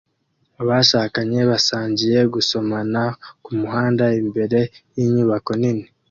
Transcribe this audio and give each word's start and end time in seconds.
Abashakanye 0.61 1.39
basangiye 1.49 2.19
gusomana 2.33 3.01
kumuhanda 3.43 4.05
imbere 4.21 4.59
yinyubako 4.95 5.51
nini 5.61 5.85